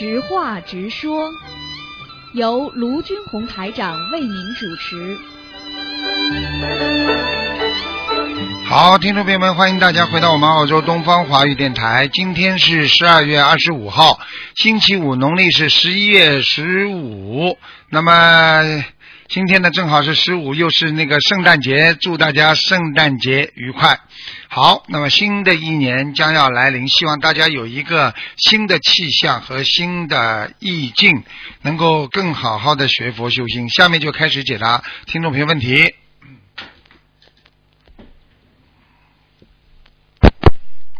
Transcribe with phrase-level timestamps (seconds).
[0.00, 1.30] 直话直说，
[2.32, 5.18] 由卢军红台长为您主持。
[8.64, 12.08] 好，听众朋友们，欢迎大家回到我们澳洲东方华语电台。
[12.08, 14.18] 今天是十二月二十五号，
[14.54, 17.58] 星期五，农历是十一月十五。
[17.90, 18.82] 那么
[19.28, 24.00] 今天呢，正好是十五，又是那个圣诞节，祝大家圣诞节愉快。
[24.52, 31.22] 好，那么新的一年将要来临，希望大家有一个新的气象和新的意境，
[31.62, 33.68] 能够更好好的学佛修心。
[33.68, 35.94] 下面就开始解答听众朋友问题。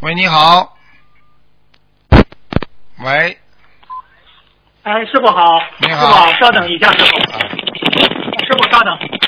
[0.01, 0.79] 喂，你好。
[3.01, 3.37] 喂，
[4.85, 5.43] 哎，师傅好，
[5.81, 7.41] 你好师傅好，稍等一下，师傅，啊
[8.47, 9.20] 师傅稍等。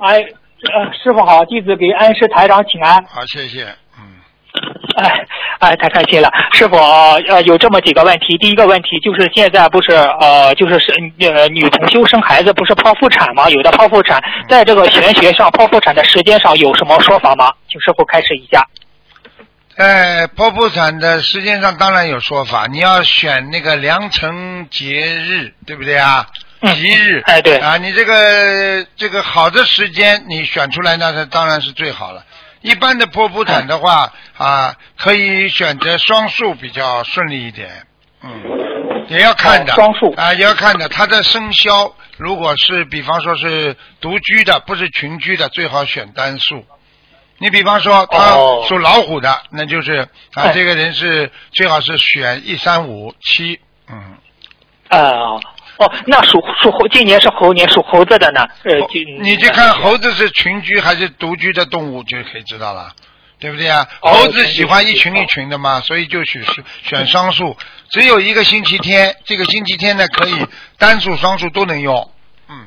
[0.00, 3.04] 哎，呃，师傅好，弟子给恩师台长请安。
[3.04, 3.64] 好，谢谢。
[3.98, 4.16] 嗯，
[4.96, 5.26] 哎
[5.58, 8.38] 哎，太开心了，师傅呃有这么几个问题。
[8.38, 13.48] 第一个问题就是现在不是呃就是是呃女同修生孩子不是剖腹产吗？
[13.50, 17.52] 有的剖腹产在这个玄学上剖腹产的时间上有什么说法吗？
[17.68, 18.66] 请师傅开始一下。
[19.76, 26.26] 在剖腹产的时间上当然有说法，你要选那个良辰节日，对不对啊？
[26.60, 27.58] 嗯吉日，哎对。
[27.58, 32.24] 啊，你这个这个好的时间你选出来，那是当然是最好了。
[32.60, 37.86] 一般的剖腹产的话啊，可以选择双数比较顺利一点，
[38.22, 38.30] 嗯，
[39.08, 40.12] 也要看的，哦双数。
[40.12, 40.88] 啊，也要看的。
[40.88, 46.66] 它的生肖如果是比方说是独居的，不是群居的，最好选单数。
[47.38, 50.52] 你比方说他哦属老虎的，那就是啊，哎。
[50.52, 53.58] 这个人是最好是选一三五七，
[53.88, 54.18] 嗯，
[54.90, 55.40] 呃
[55.80, 58.46] 哦，那属属猴，今年是猴年，属猴子的呢？
[58.64, 62.92] 呃，就你去看猴子是群居还是独居的动物，就可以知道了，
[63.38, 63.88] 对不对啊？
[64.02, 66.44] 哦猴子喜欢一群一群的嘛，所以就选
[66.82, 67.56] 选双数。
[67.88, 70.46] 只有一个星期天，这个星期天呢可以
[70.76, 72.12] 单数、双数都能用，
[72.50, 72.66] 嗯，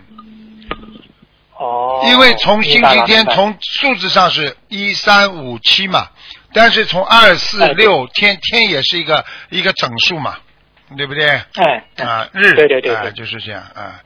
[1.56, 6.08] 哦，因为从星期天从数字上是一三五七嘛，
[6.52, 10.38] 但是从二四六天天也是一个一个整数嘛，
[10.98, 11.28] 对不对？
[11.30, 14.02] 哎哎啊，日对对对就是这样啊，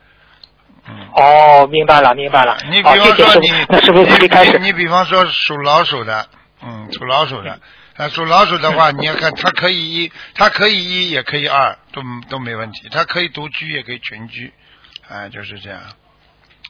[0.87, 1.07] 嗯。
[1.13, 2.57] 哦，明白了明白了。
[2.69, 6.27] 你比方说 你，你比方说属老鼠的，
[6.63, 7.59] 嗯，属老鼠的，
[7.97, 14.53] 啊，属老鼠的话， 你要看它可以一，它可以一，也可以二，都都没问题，它可以独居，也可以群居，
[15.09, 15.79] 啊，就是这样，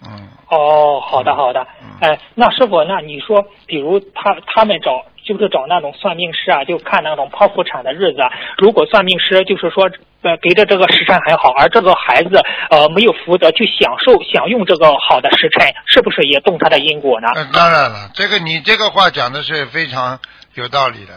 [0.05, 1.97] 嗯，哦，好的好的嗯。
[2.01, 9.89] 哎，那师傅，那你说，比如他他们找就是找那种算命师啊，就看那种剖腹产的日子啊，如果算命师就是说。
[10.23, 12.41] 呃，给的这个时辰很好，而这个孩子
[12.71, 17.27] 呃没有福德去享受享用这个好的时辰，是不是也动他的因果呢？
[17.35, 20.19] 那当然了，这个你这个话讲的是非常
[20.55, 21.13] 有道理的，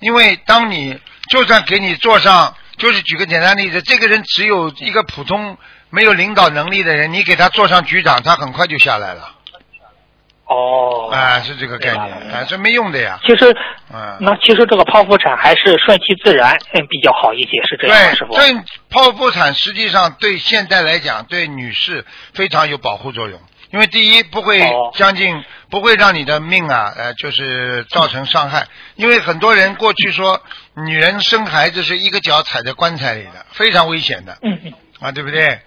[0.00, 0.98] 因为当你
[1.30, 5.56] 就算给你做上，就是举个简单例子，这个人只有一个普通
[5.92, 9.36] 没有领导能力的人，你给他做上局长，他很快就下来了。
[10.46, 13.18] 哦，啊，是这个概念啊，这没用的呀。
[13.24, 13.54] 其实
[13.92, 18.34] 啊，那其实这个剖腹产还是顺其自然，嗯，比较好一些，是这样师傅？
[18.34, 18.52] 对
[18.90, 22.04] 剖腹产实际上对现在来讲，对女士
[22.34, 23.40] 非常有保护作用。
[23.70, 28.66] 因为第一不会哦将近，不会让你的命啊，呃，就是造成伤害。
[28.96, 30.42] 因为很多人过去说，
[30.74, 34.36] 女人生孩子是一个脚踩在棺材里的，非常危险的。
[34.42, 35.58] 嗯嗯，啊，对不对？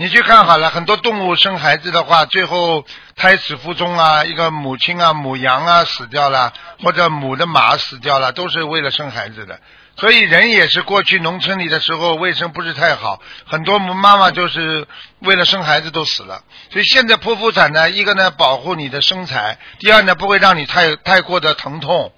[0.00, 9.60] 你去看好了，很多动物生孩子的话，最后胎死腹中啊，一个母亲啊，母羊啊死掉了，或者母的马死掉了，都是为了生孩子的。
[9.98, 14.88] 所以人也是过去农村里的时候卫生不是太好，很多妈妈就是
[15.18, 16.44] 为了生孩子都死了。
[16.72, 22.10] 所以现在剖腹产呢，一个呢保护你的身材，第二呢不会让你太太过的疼痛，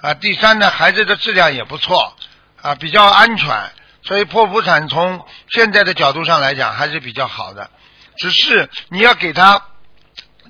[0.00, 2.16] 啊，第三呢孩子的质量也不错，
[2.62, 3.70] 啊，比较安全。
[4.08, 7.68] 所以剖腹产从现在的角度上来讲还是比较好的，
[8.16, 9.62] 只是你要给他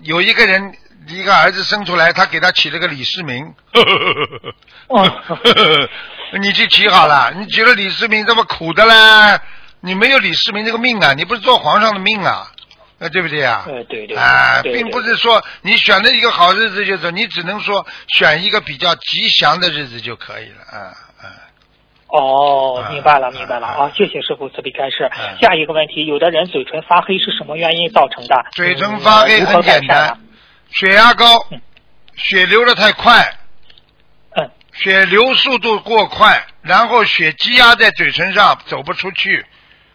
[0.02, 0.72] 有一个人
[1.08, 3.44] 一个儿子生出来，他给他起了个李世民，
[4.86, 5.22] 哦
[6.40, 9.40] 你去起好了，你起了李世民这么苦的嘞，
[9.80, 12.52] 你没有李世民这个命啊，你不是做皇上的命啊，
[13.00, 13.64] 啊，对不对啊？
[13.66, 21.07] 呃，对对，啊，对并不是说你选了一个好日子就走，你只能说选一个比较吉祥的日子就可以了，啊啊。
[22.08, 23.92] 哦，啊明白了，明白了啊啊！
[23.94, 25.36] 谢谢师傅慈悲开示啊。
[25.40, 28.46] 下一个问题，有的人嘴唇发黑是什么原因造成的？
[28.52, 30.18] 嘴唇发黑很简单？，
[30.70, 31.60] 血压高嗯，
[32.16, 33.36] 血流的太快，
[34.36, 39.44] 嗯，血流速度过快，然后血积压在嘴唇上走不出去，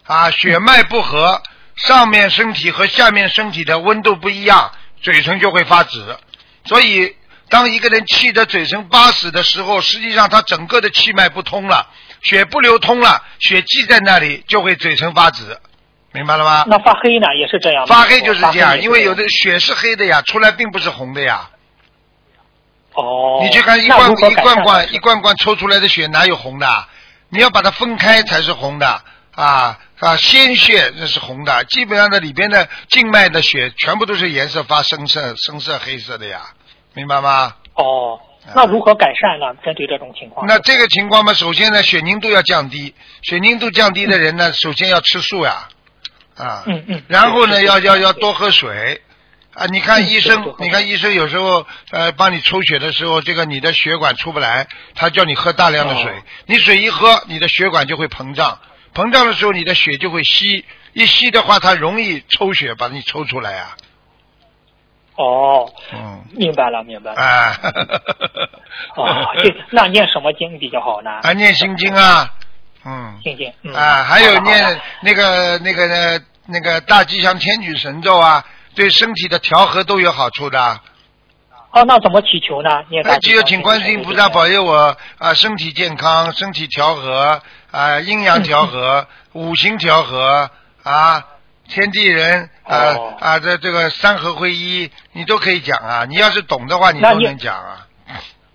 [0.05, 1.41] 啊，血脉不和，
[1.75, 4.71] 上面身体和下面身体的温度不一样，
[5.01, 6.19] 嘴唇就会发紫。
[6.65, 7.15] 所以，
[7.49, 11.87] 当一个人气得嘴唇发紫的时候，实际上他整个的气脉不通了，
[12.23, 15.59] 血不流通了，血积在那里就会嘴唇发紫，
[16.11, 16.63] 明白了吗？
[16.67, 17.85] 那发黑呢，也是这样。
[17.85, 21.49] 发黑就是这样，因为有的血是黑的呀，出来并不是红的呀。
[22.93, 23.39] 哦。
[23.43, 26.87] 你去看一那罐一罐罐一罐罐抽出来的血哪有红的？
[27.29, 29.01] 你要把它分开才是红的
[29.35, 30.15] 啊啊！
[30.17, 36.41] 鲜血那是红的，基本上的里边的静脉的血全部都是颜色发深色、深色、黑色的呀，
[36.93, 37.55] 明白吗？
[37.73, 38.19] 哦，
[38.53, 39.55] 那如何改善呢？
[39.63, 40.45] 针对这种情况。
[40.47, 45.69] 那这个情况嘛，首先呢，血凝度要降低，血凝度降低的人呢，首先要吃素呀，
[46.35, 47.03] 啊，嗯嗯。
[47.07, 49.01] 然后呢，要要要多喝水。
[49.55, 56.23] 啊，你看嗯医生你看医生有时候呃帮你抽血的时候，这个你的血管出不来，他叫你喝大量的水，哦。
[56.47, 58.57] 你水一喝，你的血管就会膨胀，
[58.95, 63.77] 膨胀的时候你的血就会吸，一吸的话，它容易抽血把你抽出来啊，
[65.15, 67.21] 哦，嗯，明白了，明白了。
[67.21, 67.55] 啊，
[68.97, 71.11] 哦，这那念什么经比较好呢？
[71.23, 72.29] 啊，念心经啊，
[72.85, 73.53] 嗯，心经。
[73.61, 73.73] 嗯。
[73.73, 78.43] 啊，还有念那个那个呃那个大吉祥天女神咒啊，
[78.75, 80.79] 对身体的调和都有好处的。
[81.71, 82.83] 哦，那怎么祈求呢？
[82.89, 90.49] 念大那只有请观世音菩萨保佑我啊，身体健康，身体调和啊，阴阳调和， 五行调和
[90.83, 91.25] 啊，
[91.67, 96.05] 天地人啊、哦啊，这这个三合会一，你都可以讲啊。
[96.05, 97.87] 你要是懂的话，你都能讲啊。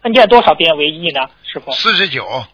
[0.03, 1.29] 那念多少遍为一呢？
[1.45, 1.73] 师傅。
[1.73, 2.45] 四十九。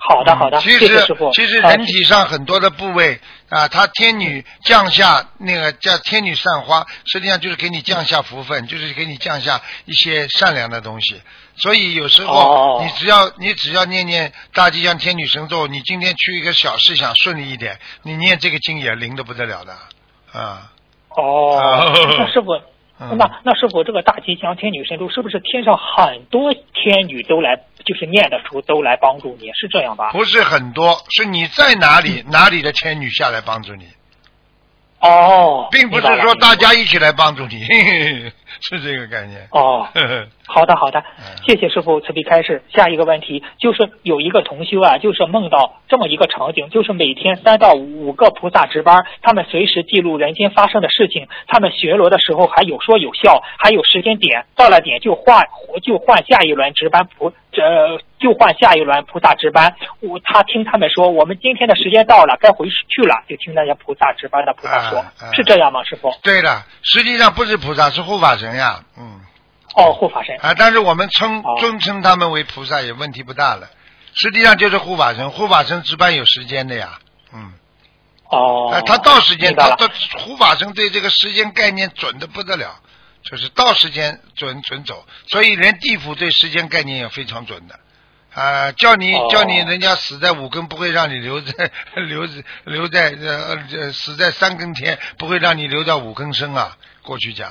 [0.00, 0.70] 好的，好的，嗯其。
[0.78, 3.20] 实其实呃人体上很多的部位
[3.50, 11.20] 啊，它天女降下那个叫天女散花，实际上就是给你降下福分，就是给你降下一些善良的东西。
[11.56, 19.72] 所以有时候哦你只要你只要念念大吉祥天女神咒，你今天去一个小事想顺利一点，你念这个经也灵的不得了的
[20.32, 20.70] 啊。
[21.10, 22.52] 哦哦， 那师傅，
[23.00, 27.54] 嗯那那是否，这个大吉祥天女神咒是不是天上很多天女都来，
[27.84, 30.10] 就是念的时候都来帮助你，是这样吧？
[30.10, 33.86] 不是很多，是你在哪里，哪里的天女下来帮助你，
[35.00, 37.62] 哦，并不是说大家一起来帮助你，
[38.60, 39.48] 是这个概念。
[39.50, 39.88] 哦。
[40.50, 42.62] 好的，好的嗯，谢谢师傅慈悲开示。
[42.74, 55.46] 下一个问题就是有一个同修啊，就是梦到这么一个场景，就是每天三到五个菩萨值班，他们随时记录人间发生的事情，他们巡逻的时候还有说有笑，还有时间点，到了点就换
[55.82, 59.74] 就换下一轮值班菩呃就换下一轮菩萨值班。
[60.00, 66.10] 我他听他们说，我们今天的时间到了，该回去了，就听那些菩萨值班的菩萨说，啊啊是这样吗，师傅？
[66.22, 69.20] 对的，实际上不是菩萨，是护法神呀，嗯。
[69.74, 70.34] 哦，护法神。
[70.40, 71.56] 啊，但是我们称哦。
[71.60, 73.68] 尊称他们为菩萨也问题不大了，
[74.14, 76.98] 实际上就是护法神，护法神值班有时间的呀，
[77.34, 77.52] 嗯，
[78.30, 79.90] 哦啊，，他到时间，他的
[80.20, 82.80] 护法神对这个时间概念准的不得了，
[83.22, 87.78] 就是到时间准准走，所以连地府对时间概念也非常准的。
[88.34, 89.28] 啊，叫你哦。
[89.30, 96.76] 叫你人家死在五更，不会让你留在 留在留在呃呃死在三更天，不会让你留到五更生啊。
[97.02, 97.50] 过去讲，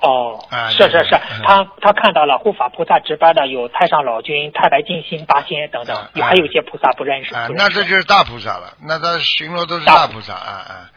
[0.00, 7.34] 哦，啊是是是嗯，他他看到了护法菩萨值班的有太上老君、太白金星、八仙等等啊，还有一些菩萨不认识。
[7.34, 10.90] 啊，那这就是大菩萨了，那他巡逻都是大大菩萨啊啊，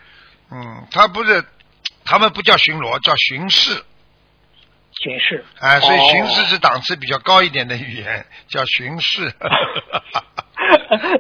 [0.52, 1.44] 嗯，他不是，
[2.06, 3.84] 他们不叫巡逻，叫巡视
[5.02, 5.44] 巡视。
[5.60, 9.34] 啊，所以哦巡视是档次比较高一点的语言，叫巡视。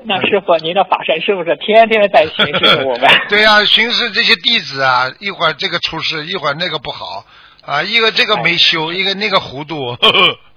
[0.05, 3.09] 那师傅，您的法身是不是天天在巡视我们？
[3.27, 7.25] 对呀、巡视这些弟子啊，一会儿这个出事，一会儿那个不好
[7.65, 9.77] 啊，一个这个没修，一个那个糊涂。
[9.95, 10.11] 呵呵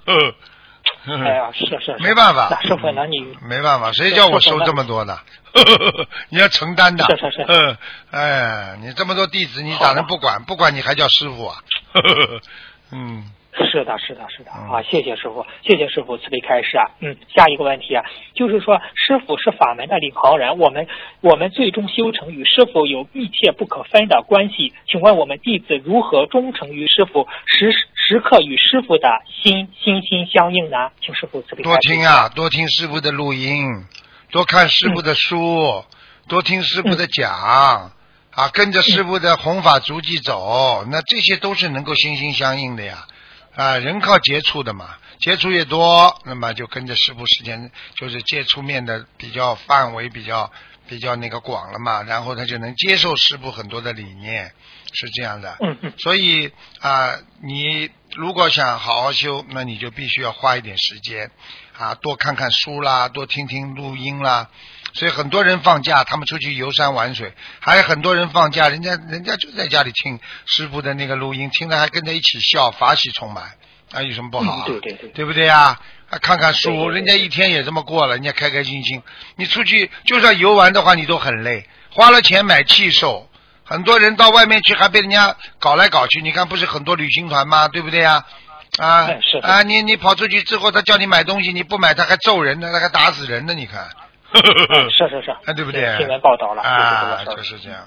[0.06, 0.34] 呵呵
[1.06, 5.18] 哎呀，是是是，没办法，那师傅，那你没办法，谁叫我收这么多呢？
[6.30, 7.04] 你要承担的。
[7.04, 7.76] 是是是嗯，
[8.10, 10.42] 哎，你这么多弟子，你咋能不管？
[10.44, 11.58] 不管你还叫师傅啊？
[12.90, 14.82] 嗯，是的，是的，是的嗯啊！
[14.82, 16.90] 谢谢师傅，谢谢师傅慈悲开示啊。
[16.98, 18.02] 嗯，下一个问题啊，
[18.34, 20.88] 就是说师傅是法门的领航人，我们
[21.20, 24.72] 我们最终修成与师傅有密切不可分的关系。
[24.88, 29.08] 请问我们弟子如何忠诚于师傅，时时刻与师傅的
[29.42, 30.90] 心心心相应呢？
[31.00, 31.62] 请师傅慈悲。
[31.62, 33.66] 多听啊，多听师傅的录音，
[34.32, 35.84] 多看师傅的书，
[36.28, 37.92] 多听师傅的讲。
[38.36, 43.06] 啊，跟着师傅的弘法足迹走，那这些都是能够心心相印的呀。
[43.54, 50.50] 啊，人靠接触的嘛，接触越多，那么就跟着师傅时间就是接触面的比较范围比较
[50.88, 54.52] 比较那个广了嘛，然后他就能接受师傅很多的理念，
[54.92, 55.56] 是这样的。
[55.60, 61.30] 嗯嗯所以啊、你如果想好好修，那你就必须要花一点时间
[61.78, 64.50] 啊，多看看书啦，多听听录音啦。
[64.94, 73.44] 所以很多人放假，他们出去游山玩水；还有很多人放假，人家人家就在家里听师傅的那个录音，听着还跟着一起笑，法喜充满
[73.92, 74.64] 啊，有什么不好啊？
[74.66, 75.78] 嗯对对对对不对呀？
[76.10, 79.02] 啊，看看书，人家一天也这么过了，人家开开心心。
[79.36, 83.28] 你出去就算游玩的话，你都很累，花了钱买气受。
[83.64, 87.66] 很多人到外面去还被人家搞来搞去，你看不是很多旅行团吗？
[87.66, 88.24] 对不对呀？
[88.78, 93.88] 啊是啊，你你跑出去之后，他叫你买东西，你不买他还揍人呢，他还打死人呢，你看。
[94.68, 95.96] 嗯，是是是，哎，对不对？
[95.96, 97.86] 新闻报道了，啊，就是这样。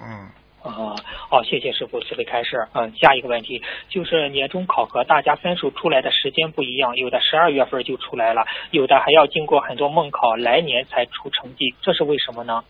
[0.00, 0.30] 嗯，
[0.62, 0.96] 啊，
[1.28, 2.66] 好，谢谢师傅慈悲开示。
[2.72, 12.64] 嗯，下一个问题就是年终考核，大家分数出来的时间不一样，有的十二月份就出来了，有的还要经过很多梦考，来年才出成绩，这是为什么呢？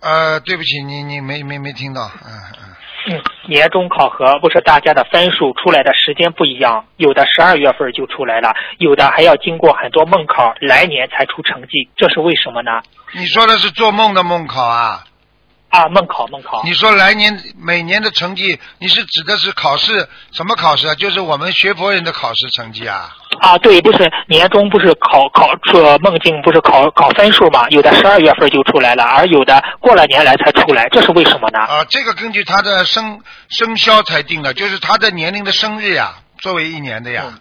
[0.00, 2.74] 呃，对不起，你你没没没听到，嗯嗯。
[3.46, 12.82] 年终考核不是大家的分数出来的时间不一样，有的十二月份就出来了，有的还要经过很多梦考，来年才出成绩，这是为什么呢？
[13.14, 15.04] 你说的是做梦的梦考啊？
[15.70, 16.62] 啊，梦考梦考。
[16.64, 20.94] 你说来年每年的成绩，你是指的是考试什么考试啊？
[20.94, 23.14] 就是我们学佛人的考试成绩啊？
[23.40, 27.68] 啊，对，不是年终不是考考出梦境不是考考分数嘛？
[27.68, 31.58] 有的十二月份就出来了，而有的过了年来才出来，这是为什么呢？
[31.58, 37.38] 啊，这个根据他的生生肖才定的，就是他的年龄的生日呀，作为一年的呀，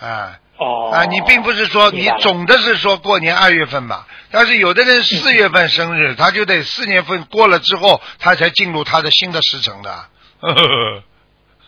[0.00, 0.90] 啊哦。
[0.92, 9.90] 啊，你并不是说你总的是说过年二月份吧，但是有的人四月份生日，他就得四年份过了之后，他才进入他的新的时辰的。
[10.40, 11.02] 呵呵呵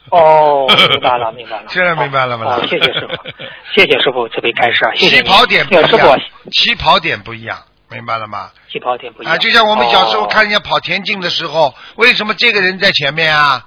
[0.09, 1.65] 哦，明白了， 明白了。
[1.69, 3.17] 现在明白了吗哦，谢谢师傅，
[3.75, 5.17] 谢谢师傅慈悲开示，谢谢。
[5.17, 7.59] 起跑点不一样傅，，起跑点不一样，
[7.91, 8.51] 明白了吗？
[8.71, 9.35] 起跑点不一样。
[9.35, 13.67] 啊，就像我们小时候哦看人家跑田径的时候，为什么这个人在前面啊？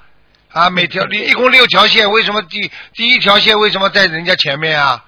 [0.51, 5.03] 啊，每条 一共六条线，为什么第第一条线为什么在人家前面啊？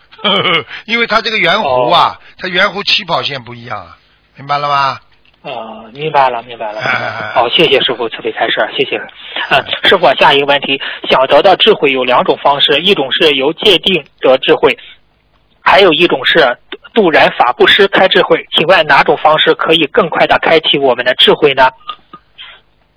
[0.86, 3.98] 因为它这个圆弧啊，它圆弧起跑线不一样啊，
[4.36, 5.00] 明白了吗？
[5.44, 6.80] 呃，明白了，明白了。
[7.34, 8.98] 好，谢谢师傅慈悲开示，谢谢。
[9.50, 10.80] 嗯，师傅，下一个问题，
[11.10, 14.78] 想得到智慧有两种方式，一种是由界定得智慧，
[15.64, 16.60] 还有一种是
[16.94, 18.46] 渡然法布施开智慧。
[18.56, 21.72] 请问哪种方式可以更快的开启我们的智慧呢？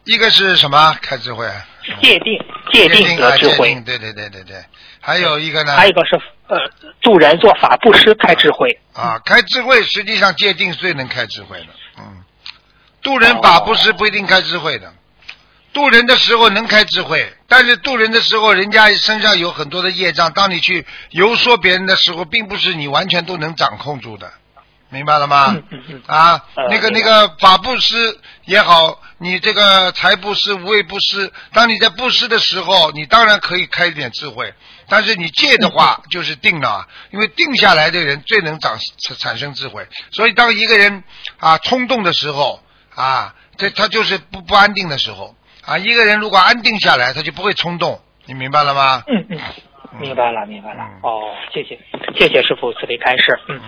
[0.05, 1.47] 一个是什么开智慧？
[2.01, 2.39] 界定，
[2.73, 3.75] 界定得啊智慧。
[3.85, 4.57] 对对对对对。
[5.01, 5.77] 还有一个呢？
[5.77, 6.57] 还有一个是呃
[7.03, 8.79] 渡人做法布施开智慧。
[8.95, 11.67] 啊，开智慧实际上界定是最能开智慧的，
[11.99, 12.25] 嗯，
[13.03, 14.93] 渡人法布施不一定开智慧的，
[15.73, 24.33] 渡人的时候能开智慧，但是渡人的时候，人家身上有很多的业障，当你去游说别人的时候，并不是你完全都能掌控住的，
[24.95, 25.57] 明白了吗？
[26.07, 34.55] 啊，呃那个那个法布施也好，你这个财布施、无畏布施，当你在布施的时候，你当然可以开一点智慧，
[34.89, 41.05] 但是你戒的话就是定了啊，因为定下来的人最能长产产生智慧，所以当一个人
[41.39, 42.63] 啊冲动的时候
[42.95, 45.35] 啊，这他就是不不安定的时候。
[45.67, 49.03] 啊，一个人如果安定下来，他就不会冲动，你明白了吗？
[49.07, 49.41] 嗯嗯，
[50.01, 51.01] 明白了，明白了嗯。
[51.03, 51.23] 哦，
[51.53, 51.79] 谢谢，
[52.15, 53.39] 谢谢师傅慈悲开示。
[53.49, 53.57] 嗯。
[53.57, 53.61] 嗯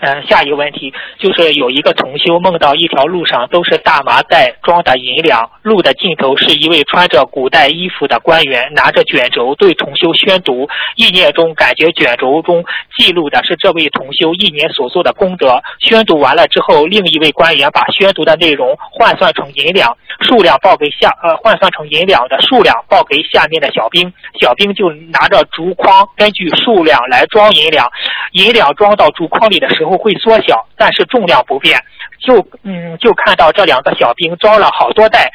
[0.00, 10.70] 呃，下一个问题就是有一个同修梦到一条路上都是大麻袋装的银两，路的尽头是一位穿着古代衣服的官员，拿着卷轴对同修宣读。
[10.96, 12.64] 意念中感觉卷轴中
[12.96, 15.60] 记录的是这位同修一年所做的功德。
[15.80, 24.10] 宣读完了之后，另一位官员把宣读的内容换算成银两，数量报给下呃换算成银两的数量报给下面的小兵，
[24.40, 27.86] 小兵就拿着竹筐根据数量来装银两，
[28.32, 31.82] 银两装到竹筐里的时候会缩小，但是重量不变。
[32.18, 35.30] 就嗯就看到这两个小兵装了好多袋，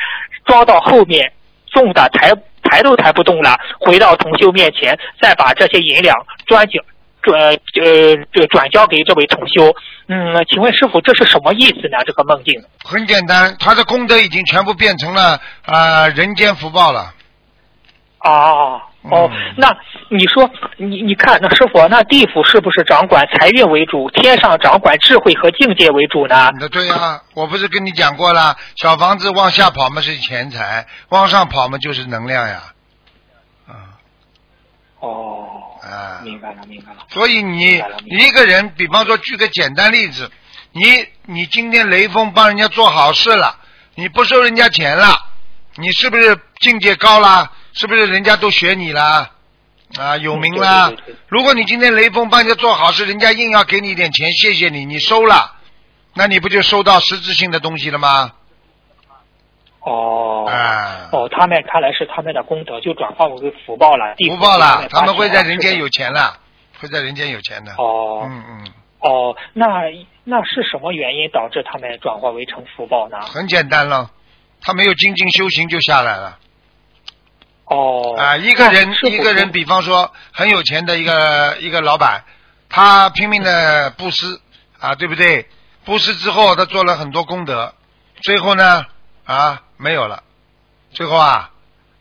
[0.46, 1.34] 装到后面
[1.72, 2.32] 重的抬
[2.63, 6.15] 抬都抬不动了，回到同修面前，再把这些银两
[6.46, 6.82] 转交。
[7.24, 7.58] 转呃
[8.32, 9.74] 这转交给这位同修，
[10.08, 11.98] 嗯，请问师傅这是什么意思呢？
[12.06, 12.63] 这个梦境？
[12.84, 17.15] 很简单，他的功德已经全部变成了啊、呃人间福报了。
[18.20, 18.80] 哦
[19.12, 19.70] 哦嗯，那
[20.10, 26.52] 你说，你你看，那师傅，那地府是不是掌管财运为主，天上掌管智慧和境界为主呢？
[26.60, 32.64] 那对呀、我不是跟你讲过了，小房子往下跑嘛是钱财，往上跑嘛就是能量呀。
[33.68, 33.74] 啊
[35.00, 35.46] 哦，
[35.84, 37.00] 啊，明白了，明白了。
[37.10, 40.32] 所以你一个人，比方说举个简单例子，
[40.72, 43.60] 你你今天雷锋帮人家做好事了，
[43.94, 45.16] 你不收人家钱了，
[45.76, 47.52] 你是不是境界高了？
[47.75, 49.32] 是不是人家都学你啦？
[50.00, 50.88] 啊，有名了。
[50.89, 55.55] 对对对对如果你今天雷锋帮人家做好事，人家硬要给你一点钱，谢谢你，你收了，
[56.15, 58.32] 那你不就收到实质性的东西了吗？
[59.82, 60.50] 哦。
[60.50, 66.39] 啊，哦，他们看来是他们的功德就转化为福报了，福报了，他们会在人间有钱了，
[66.79, 67.74] 会在人间有钱的。
[67.74, 69.65] 哦嗯嗯，哦，那
[70.24, 73.20] 那是什么原因导致他们转化为成福报呢？
[73.22, 74.10] 很简单了，
[74.62, 76.39] 他没有精进修行就下来了。
[77.66, 82.24] 哦，啊，一个人一个人，比方说很有钱的一个一个老板，
[82.70, 84.40] 他拼命的布施
[84.80, 85.50] 啊，对不对？
[85.84, 87.74] 布施之后，他做了很多功德，
[88.22, 88.86] 最后呢
[89.24, 90.24] 啊没有了，
[90.92, 91.50] 最后啊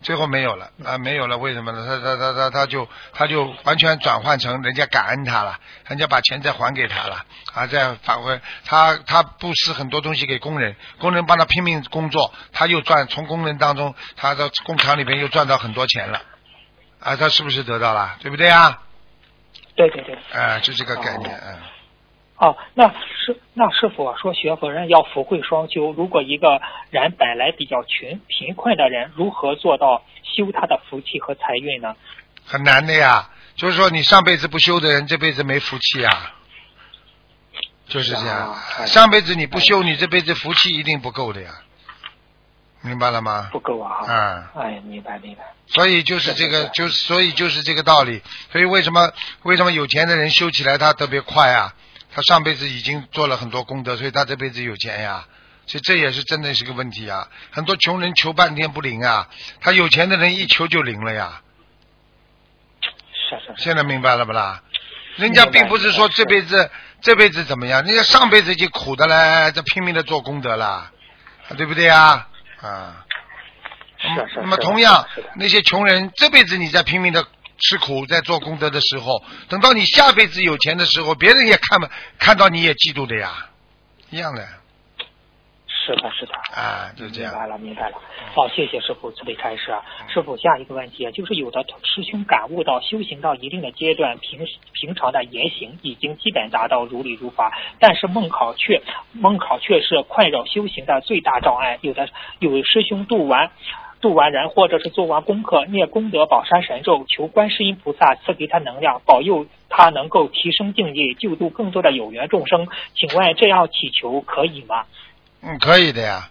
[0.04, 1.84] 最后没有了啊没有了，为什么呢？
[1.84, 5.58] 他他他他他就他就完全转换成人家感恩他了，
[5.88, 16.22] 人家把钱再还给他了啊，再返回他他布施很多东西给工人，工人帮他拼命工作，他又赚从工人当中他的工厂里面又赚到很多钱了。
[17.00, 18.16] 啊，他是不是得到了？
[18.20, 18.82] 对不对啊？
[19.74, 20.14] 对对对。
[20.38, 21.73] 啊，就这个概念，嗯。
[22.44, 26.60] 哦，那是那师傅啊说学佛人要福慧双修，如果一个
[26.90, 31.96] 人本来比较穷贫困的人，如何做到修他的福气和财运呢？
[32.44, 33.30] 很难的呀。
[33.56, 36.34] 就是说，你上辈子不修的人，这辈子没福气啊。
[37.86, 41.50] 就是这样，啊哎上辈子你不修，你这辈子福气一定不够的呀。
[42.82, 43.48] 明白了吗？
[43.52, 44.00] 不够啊！
[44.06, 45.44] 嗯，哎，明白明白。
[45.68, 48.20] 所以就是这个，是是就所以就是这个道理。
[48.52, 49.10] 所以为什么
[49.44, 51.72] 为什么有钱的人修起来他特别快啊？
[52.14, 55.26] 他上辈子已经做了很多功德，所以他这辈子有钱呀。
[55.66, 57.26] 所以这也是真的是个问题啊！
[57.50, 59.28] 很多穷人求半天不灵啊，
[59.62, 61.40] 他有钱的人一求就灵了呀。
[62.82, 63.64] 是是是。
[63.64, 64.62] 现在明白了不啦？
[65.16, 70.90] 人家并不是说这辈子这辈子怎么样，人家上辈子已经苦的嘞，在拼命的做功德了，
[71.56, 72.26] 对不对呀？
[72.60, 73.06] 啊。
[73.96, 77.26] 是是那么同样，那些穷人这辈子你在拼命的
[77.68, 83.48] 吃苦，在做功德的时候，等到你下辈子有钱的时候，别人也看嘛，看到你也嫉妒的呀，
[84.10, 84.46] 一样的
[85.86, 86.32] 是的，是的。
[86.54, 87.32] 啊，就这样。
[87.32, 87.96] 明白了，明白了。
[88.34, 89.82] 好，谢谢师傅慈悲开示啊。
[90.08, 94.40] 师傅，下一个问题啊，就是有的师兄感悟到修行到一定的阶段，平
[94.72, 101.78] 平常的言行已经基本达到如理如法，但是梦考却梦考却是困扰修行的最大障碍。
[101.82, 103.50] 有的有师兄度完。
[104.04, 112.68] 度完人，或者是做完功课，念功德宝山神咒，求观世音菩萨赐给他能量，保佑他能够提升境界，救度更多的有缘众生。
[112.94, 114.84] 请问这样祈求可以吗？
[115.40, 116.28] 嗯，可以的呀，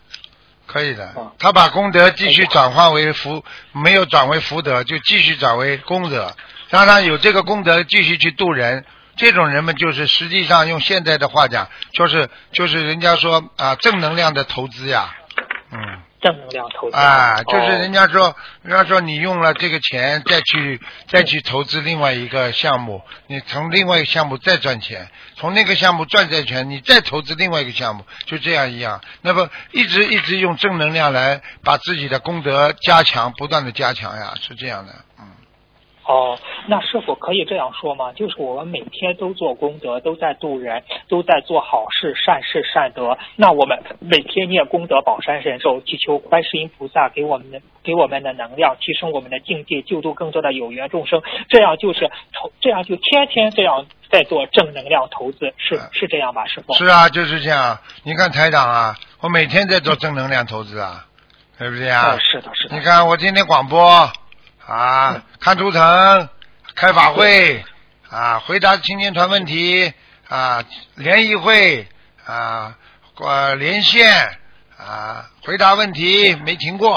[0.67, 1.31] 可以的嗯。
[1.39, 6.31] 他把功德继续转化为福，没有转为福德，就继续转为功德，
[6.69, 8.85] 让他有这个功德继续去度人。
[9.15, 15.15] 这种人们就是实际上用现在的话讲，就是就是人家说啊正能量的投资呀，
[15.71, 15.79] 嗯。
[16.23, 29.01] 正能量投资啊，就是哦人家说，人家说你用了这个钱再去再去投资另外一个项目，你从另外一个项目再赚钱，从那个项目赚再钱，你再投资另外一个项目，就这样一样。
[29.21, 35.12] 那么一直一直用正能量来把自己的功德加强，不断的加强呀，是这样的，嗯。
[36.05, 36.37] 哦，
[36.67, 38.11] 那是否可以这样说吗？
[38.13, 43.17] 就是我们每天都做功德，都在度人，都在做好事、善事、善德。
[43.35, 51.21] 那我们每天念功德宝山神咒，祈求观世音菩萨给我们的给我们的能量，提升我们的境界，救度更多的有缘众生。
[51.47, 56.73] 这样就是投，这样就天天这样在做正能量投资，是嗯是这样吧，师傅？
[56.73, 57.79] 是啊，就是这样。
[58.03, 61.05] 你看台长啊，我每天在做正能量投资啊，
[61.57, 62.15] 对不对啊？
[62.15, 62.83] 哦，是的，是的你。
[62.83, 64.11] 看我今天广播
[64.67, 66.29] 啊，看图腾，
[66.75, 67.63] 开法会
[68.09, 69.93] 啊，回答青年团问题
[70.29, 70.63] 啊，
[70.95, 71.87] 联谊会
[72.25, 72.75] 啊，
[73.17, 74.37] 呃，连线
[74.77, 76.95] 啊，回答问题没停过。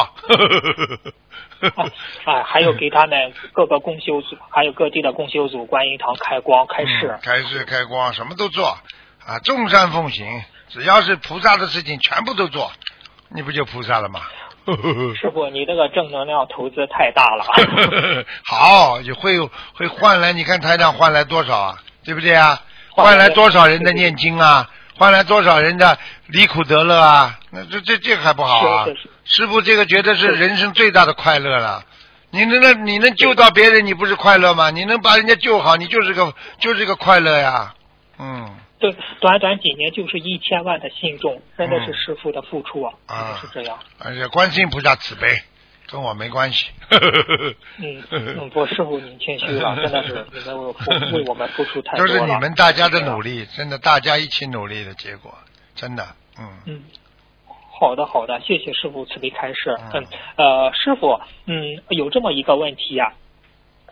[2.25, 7.21] 啊， 还有给他们各个共修组，还有各地的共修组、观音堂开光、开示嗯。
[7.23, 8.79] 开示开光，什么都做
[9.27, 12.71] 啊，众善奉行，只要是菩萨的事情，全部都做，
[13.31, 14.21] 你不就菩萨了吗？
[15.15, 17.45] 师傅，你这个正能量投资太大了。
[18.45, 19.39] 好，也会
[19.75, 21.79] 会换来，你看台长换来多少啊？
[22.05, 22.61] 对不对啊？
[22.91, 24.69] 换来多少人的念经啊？
[24.97, 25.99] 换来多少人的
[26.29, 27.39] 离苦得乐啊？
[27.51, 28.87] 那这这这还不好啊？
[29.25, 31.83] 师傅这个觉得是人生最大的快乐了。
[32.31, 34.71] 你能你能救到别人，你不是快乐吗？
[34.71, 37.75] 你能把人家救好，你就是个就是个快乐呀。
[38.19, 43.79] 嗯，对，短短几年就是一千万的信众，真的是嗯师傅的付出啊，啊真的是这样。
[43.99, 45.29] 而且观世音菩萨慈悲，
[45.91, 46.71] 跟我没关系。
[47.79, 52.13] 嗯嗯，不，师傅您谦虚了，真的是你们为付为我们付出太多了。
[52.13, 53.45] 就是你们大家的努力。
[53.57, 55.35] 真的，大家一起努力的结果，
[55.75, 56.07] 真的，
[56.39, 56.49] 嗯。
[56.67, 56.83] 嗯，
[57.79, 59.77] 好的好的，谢谢师傅慈悲开示。
[59.79, 63.13] 嗯嗯，呃，师傅，嗯，有这么一个问题呀、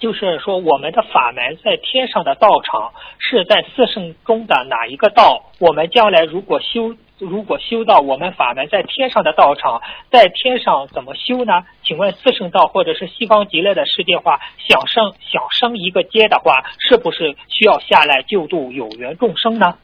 [0.00, 5.50] 就是说我们的法门在天上的道场是在四圣中的哪一个道？
[5.58, 9.80] 我们将来如果修如果修到我们法门在天上的道场，
[10.10, 11.64] 在天上怎么修呢？
[11.84, 19.78] 请问四圣道或者是西方极乐的世界话，想升想升一个阶的话，是不是需要下来救度有缘众生呢？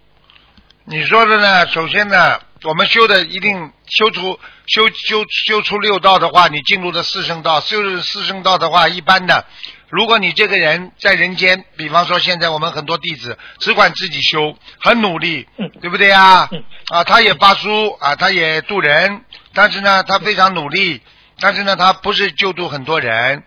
[0.85, 1.67] 你说的呢？
[1.67, 9.45] 首先呢，我们修的一定修出修修修出六道的话，你进入的四圣道，修入四圣道的话，一般的，
[9.91, 15.69] 如果你这个人在人间，比方说现在我们很多弟子只管自己修，很努力，嗯。
[15.81, 16.49] 对不对呀？
[16.53, 16.63] 嗯。
[16.93, 21.03] 啊，他也发书啊，他也渡人，但是呢，他非常努力，
[21.41, 23.43] 但是呢，他不是救度很多人，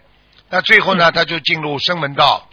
[0.50, 2.50] 那最后呢，他就进入声闻道，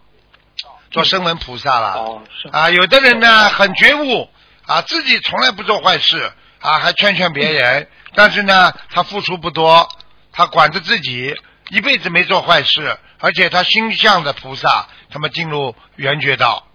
[0.90, 2.22] 做声闻菩萨了。
[2.53, 4.29] 啊，有的人呢很觉悟
[4.66, 9.88] 啊，自己从来不做坏事啊，还劝劝别人，但是呢，他付出不多，
[10.33, 11.35] 他管着自己，
[11.70, 16.66] 一辈子没做坏事，而且他心向的菩萨，他们进入圆觉道，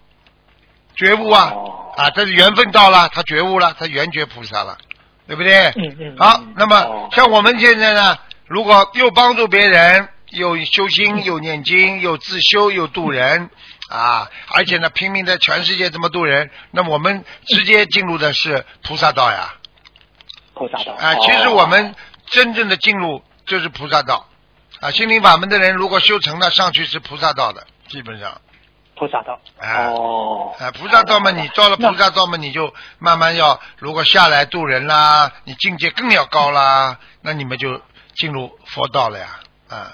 [0.95, 1.81] 觉悟啊哦。
[1.97, 4.77] 啊，这是缘分到了，他觉悟了，他圆觉菩萨了，
[5.27, 5.67] 对不对？
[5.69, 7.09] 嗯嗯好嗯，那么哦。
[7.13, 13.49] 像我们现在呢，如果又帮助别人，又修心，又念经，又自修，又度人
[13.89, 19.55] 啊，而且呢，拼命在全世界这么度人，那么我们直接进入的是菩萨道呀。
[20.53, 20.91] 菩萨道。
[20.93, 21.53] 啊，其实哦。
[21.53, 24.27] 我们真正的进入就是菩萨道
[24.81, 24.91] 啊。
[24.91, 28.41] 心灵法门的人，如果修成了，上去是菩萨道的，基本上。
[28.97, 37.81] 菩萨道啊哦啊，菩萨道嘛，你到了菩萨道嘛，你就慢慢要，如果下来度人啦，你境界更要高啦，那你们就
[38.15, 39.91] 进入佛道了呀，啊，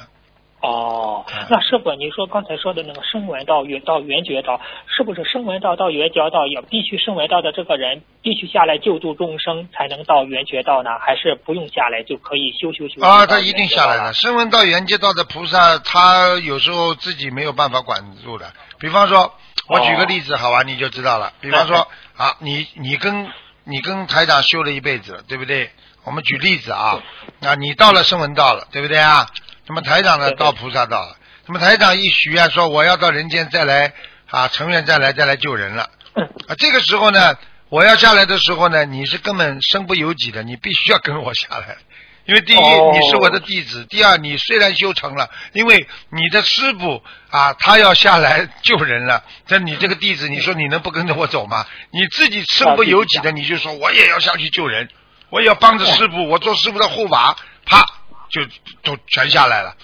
[0.62, 10.92] 哦嗯，那师傅，你说刚才说的那个声闻道、圆道、圆觉道，是不是声闻道到圆觉道也必须声闻道的这个人必须下来救助众生才能到圆觉道呢？
[11.00, 13.02] 还是不用下来就可以修修修？
[13.02, 14.14] 啊，他一定下来了。
[14.14, 18.54] 声闻道、圆觉道的菩萨，他有时候自己没有办法管住的。
[18.80, 19.34] 比方说，
[19.68, 21.34] 我举个例子，好吧，你就知道了。
[21.42, 23.28] 比方说，啊，你你跟
[23.64, 25.72] 你跟台长修了一辈子，对不对？
[26.04, 27.02] 我们举例子啊，
[27.42, 29.28] 啊，你到了声闻道了，对不对啊？
[29.72, 31.16] 那么台长呢，到菩萨道了。
[31.46, 33.94] 那么台长一许愿说，我要到人间再来
[34.30, 35.90] 啊，成愿再来再来救人了。
[36.14, 36.26] 嗯。
[36.50, 37.38] 啊，这个时候呢，
[37.70, 41.78] 我要下来的时候呢，你是根本身不由己的，你必须要跟我下来，
[42.26, 42.92] 因为第一、哦。
[42.94, 51.66] 你是我的弟子，第二你虽然修成了，因为你的师傅啊，他要下来救人了，这你这个弟子，你说你能不跟着我走吗？
[51.92, 54.90] 你自己身不由己的，你就说我也要下去救人，
[55.30, 57.86] 我也要帮着师傅，我做师傅的护法，啪
[58.32, 58.42] 就
[58.84, 59.76] 都全下来了，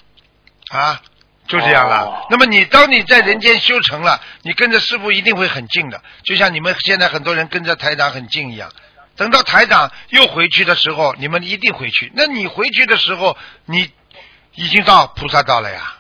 [0.70, 1.02] 啊。
[1.48, 2.02] 就这样了。
[2.02, 8.70] 哦那么你当你在人间修成了，你跟着师傅一定会很近的，就像你们现在很多人跟着台长很近一样。
[9.16, 12.12] 等到台长又回去的时候，你们一定回去。
[12.14, 13.90] 那你回去的时候，你
[14.56, 15.96] 已经到菩萨道了呀，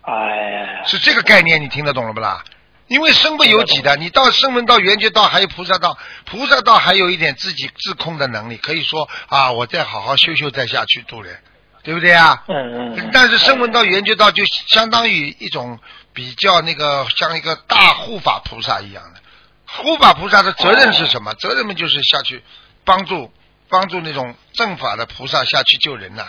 [0.00, 2.42] 哎，是这个概念，你听得懂了不啦？
[2.90, 11.40] 因为身不由己的，你到声闻道、缘觉道，还有菩萨道，菩萨道还有一点自己自控的能力，可以说啊，我再好好修修再下去度人，
[11.84, 12.42] 对不对啊？
[12.48, 15.78] 嗯嗯嗯，但是声闻道、缘觉道就相当于一种
[16.12, 19.20] 比较那个像一个大护法菩萨一样的。
[19.66, 21.32] 护法菩萨的责任是什么？
[21.34, 22.42] 责任嘛就是下去
[22.84, 23.32] 帮助
[23.68, 26.26] 帮助那种正法的菩萨下去救人呐、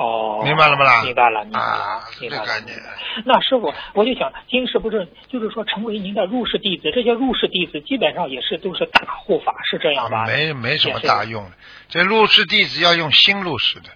[0.00, 1.02] 哦，明白了不啦？
[1.02, 2.44] 明白了，明白了啊，，是明白了。
[2.46, 2.78] 这个概念。
[3.26, 10.24] 那师傅，我就想，今世不是就是说成为您的入室弟子，这些入室弟子基本上也是都是大护法，是这样吧？
[10.26, 11.50] 没没什么大用的。
[11.90, 13.90] 这入室弟子要用心入室的，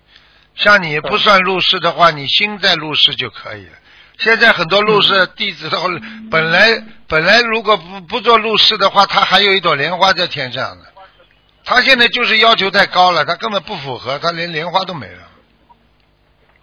[0.54, 3.72] 像你不算入室的话，你心在入室就可以了。
[4.18, 5.88] 现在很多入室弟子的话，
[6.30, 10.84] 本来本来如果不不做入室的话，他还有一朵莲花在天上呢。
[11.64, 15.30] 他现在就是要求太高了，他根本不符合，他连莲花都没了。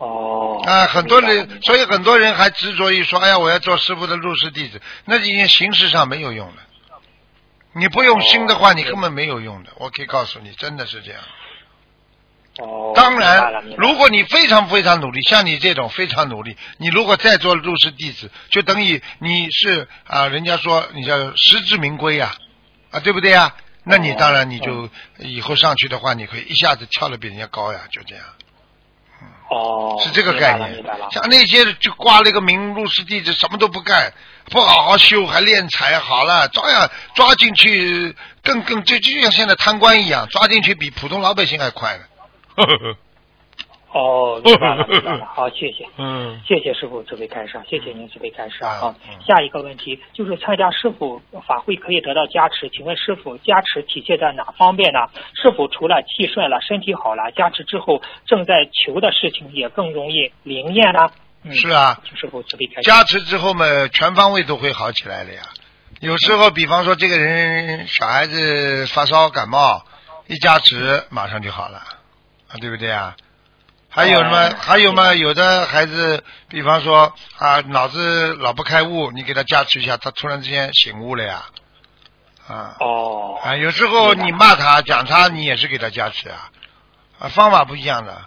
[0.02, 0.62] 哦。
[0.66, 6.56] 啊，很多人，所以很多人还执着于说，哎呀，我要做师傅的入室弟子，那已经形式上没有用了。
[7.74, 9.72] 你不用心的话，哦你根本没有用的。
[9.78, 11.22] 我可以告诉你，真的是这样。
[12.58, 22.36] 哦，当然如果你非常非常努力，像你这种非常努力，你如果再做入室弟子，就等于你是啊，人家说你叫实至名归呀，
[22.92, 23.56] 啊，对不对呀？
[23.84, 28.26] 那你哦当然你就以后上去的话，你可以一下子跳的比人家高呀，就这样。
[29.52, 30.82] 哦，是这个概念。
[31.12, 34.14] 像那些就挂了一个名入室弟子，什么都不干，
[34.46, 42.04] 不好好修，还敛财，好了，照样抓进去，更更就就像现在贪官一样，抓进去比普通老百姓还快呢。
[42.56, 42.98] 呵呵呵
[43.94, 45.26] 哦， 明白了，明白了。
[45.26, 45.86] 好，谢谢。
[45.98, 48.96] 嗯，谢谢师傅慈悲开示，谢谢您慈悲开示啊好！
[49.10, 55.00] 嗯下一个问题就是参加师傅法会可以得到加持，请问师傅加持体现在哪方面呢？
[55.36, 61.12] 是否除了气顺了、身体好了，加持之后正在求的事情也更容易灵验呢？
[61.44, 62.82] 嗯，是啊，请师傅慈悲开示。
[62.84, 65.42] 加持之后嘛，全方位都会好起来的呀。
[66.00, 69.84] 有时候，比方说这个人小孩子发烧感冒，
[70.28, 71.78] 一加持马上就好了，
[72.48, 73.16] 啊，对不对啊？
[73.94, 74.48] 还有什么？
[74.48, 75.14] 哦还有嘛？
[75.14, 81.44] 有的孩子，比方说啊，脑子老不开悟，你给他加持一下，他突然之间醒悟了呀。
[82.48, 82.76] 啊。
[82.80, 86.50] 哦，啊，有时候你骂他、讲他，你也是给他加持啊，
[87.20, 88.22] 啊，方法不一样的。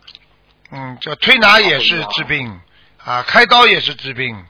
[0.71, 2.61] 嗯，这推拿也是治病。
[3.03, 4.45] 啊，开刀也是治病。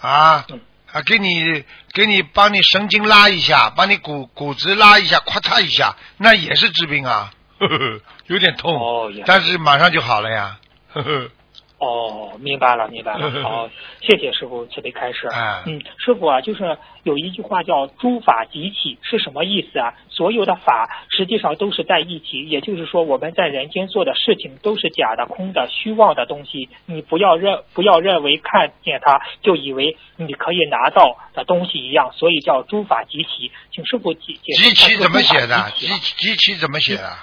[0.00, 0.60] 啊嗯。
[0.92, 10.58] 啊，给你给你帮你神经拉一下，帮你骨骨质拉一下，咔嚓一下，那也是治病啊，呵 呵有点痛，哦也但是马上就好了呀。
[10.92, 11.30] 呵呵
[11.78, 13.30] 哦，明白了，明白了。
[13.40, 15.28] 好，谢谢师傅慈悲开示。
[15.28, 19.94] 哎嗯，师傅啊，就是有一句话叫“诸法集起”，是什么意思啊？
[20.10, 26.68] 所有的法实际上都是在一起，也就是说，我们在人间做的事情都是假的、空的、虚妄的东西。
[26.86, 33.52] 你不要认不要认为看见它就以为你可以拿到的东西一样，所以叫诸法集起。
[33.70, 35.70] 请师傅解解释集齐怎么写的？
[35.76, 37.16] 集集集齐怎么写的？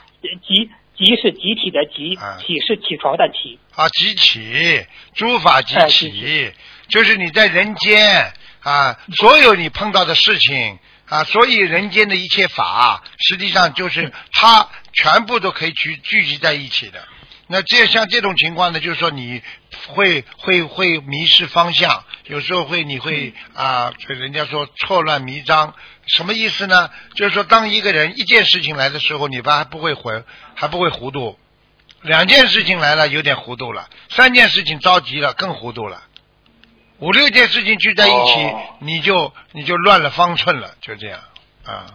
[0.48, 3.60] 集集是集体的集啊，起是起床的起。
[3.76, 6.52] 啊，集起，诸法集哎起，集
[6.90, 17.06] 就是你在人间啊，所有你碰到的事情啊，所以人间的一切法，实际上就是它全部都可以聚聚集在一起的。
[17.48, 19.40] 那这像这种情况呢，就是说你
[19.88, 25.76] 会会会迷失方向，有时候会你会啊，这人家说错乱迷章，
[26.08, 26.89] 什么意思呢？
[27.15, 30.24] 就是说当一个人一件事情来的时候，你爸还不会混，
[30.56, 31.38] 还不会糊涂，
[32.02, 36.04] 两件事情来了有点糊涂了，三件事情着急了更糊涂了，
[37.00, 41.20] 五六件事情聚在一起，哦你就你就乱了方寸了，就这样
[41.65, 41.86] 啊。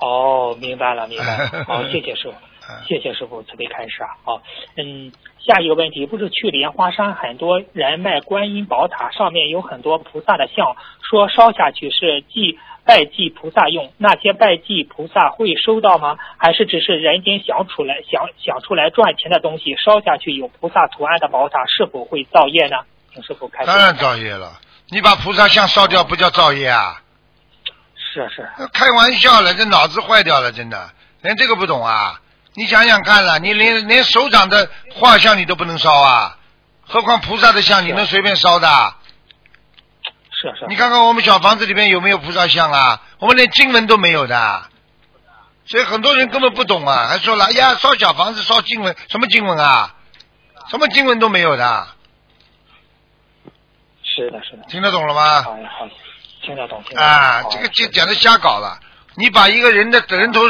[0.00, 1.64] 哦，明白了，明白了。
[1.64, 2.34] 好，谢谢师傅
[2.68, 4.08] 嗯，谢谢师傅慈悲开示啊。
[4.24, 4.42] 好，
[4.76, 10.76] 嗯，下一个问题，不是去莲花山很多人卖观音宝塔，上面有很多菩萨的像，
[11.08, 16.16] 说烧下去是祭拜祭菩萨用，那些拜祭菩萨会收到吗？
[16.36, 22.76] 还是只是人间想出来想想出来赚钱的东西，烧下去有菩萨图案的宝塔是否会造业呢？
[23.14, 23.66] 请师傅开示。
[23.66, 27.00] 当然造业了，你把菩萨像烧掉不叫造业啊？
[27.96, 30.90] 是是，开玩笑了，这脑子坏掉了，真的，
[31.22, 32.20] 连这个不懂啊？
[32.54, 36.36] 你想想看了，你连连手掌的画像你都不能烧啊，
[36.82, 38.68] 何况菩萨的像你能随便烧的？
[40.52, 40.66] 是是。
[40.68, 43.00] 你看看我们小房子里面有没有菩萨像啊？
[43.18, 44.62] 我们连经文都没有的，
[45.66, 49.94] 所以很多人根本不懂啊，还说了，哎呀，烧小房子烧经文，什么经文啊？
[50.70, 51.86] 什么经文都没有的，
[54.02, 54.64] 是的，是的。
[54.68, 55.42] 听得懂了吗？
[55.42, 55.88] 好呀，好，
[56.42, 57.04] 听得懂，听得懂。
[57.04, 58.78] 啊，这个就讲的瞎搞了。
[59.16, 60.42] 你把一个人的人头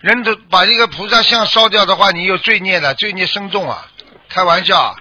[0.00, 3.86] 人头把一个菩萨像烧掉的话，你有罪孽的，罪孽深重啊！
[4.28, 4.94] 开玩笑啊！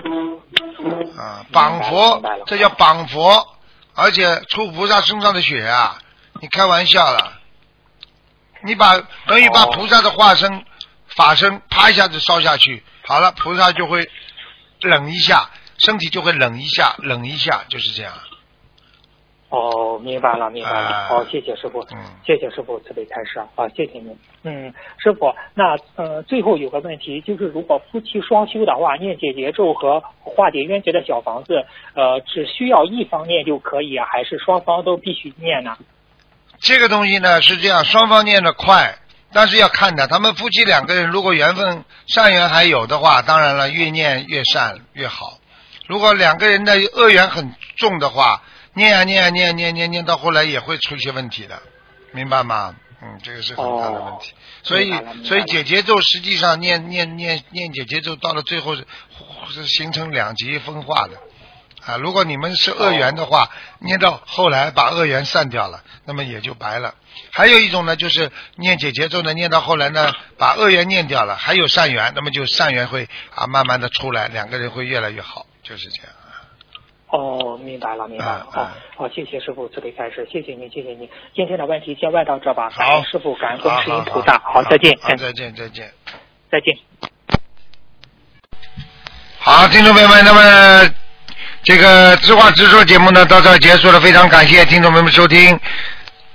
[1.17, 3.55] 啊，绑佛这叫绑佛，
[3.93, 5.99] 而且出菩萨身上的血啊！
[6.39, 7.39] 你开玩笑了？
[8.63, 10.65] 你把等于把哦菩萨的化身、
[11.07, 14.09] 法身啪一下子烧下去，好了，菩萨就会
[14.81, 15.49] 冷一下，
[15.79, 18.13] 身体就会冷一下，冷一下，就是这样。
[19.51, 20.87] 哦，明白了，明白了。
[20.87, 24.17] 啊好，谢谢师傅，嗯谢谢师傅慈悲开示啊，好，谢谢您。
[24.43, 35.77] 嗯，师傅，那呃，最后有个问题，就是如果夫妻双修的话，念解结咒和化解冤结的小房子，呃，只需要一方念就可以啊，还是双方都必须念呢？
[36.59, 38.95] 这个东西呢是这样，双方念的快，
[39.33, 45.39] 但是要看的，他们夫妻两个人如果缘分善缘还有的话，当然了，越念越善越好。
[45.87, 48.41] 如果两个人的恶缘很重的话，
[48.73, 51.61] 念啊念啊念啊念啊念啊念到后来也会出一些问题的，
[52.11, 52.75] 明白吗？
[53.03, 54.33] 嗯，这个是很大的问题。
[54.63, 58.85] 所以所以解节奏实际上念念念念解节奏到了最后是
[59.49, 61.17] 是形成两极分化的。
[61.83, 66.93] 啊，如果你们是恶缘的话，念到后来把恶缘散掉了，那么也就白了。
[67.31, 76.11] 还有一种呢，就是念解节奏呢，念到后来呢，把恶缘念掉了，还有善缘，那么就善缘会啊慢慢的出来，两个人会越来越好，就是这样。
[77.11, 78.47] 哦，明白了，明白了。
[78.49, 81.09] 好好，谢谢师傅慈悲开示，谢谢您，谢谢您。
[81.35, 84.39] 今天的问题先问到这吧，感好恩师傅，感恩观世音好菩萨。
[84.39, 85.91] 好，再见，再见，再见。
[86.49, 86.73] 再见。
[89.39, 90.89] 好，听众朋友们，那么
[91.63, 95.59] 这个知话直说节目呢到这儿结束了，非常感谢听众朋友们收听。